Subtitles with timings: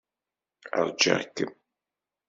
[0.87, 1.51] Ṛjiɣ-kem.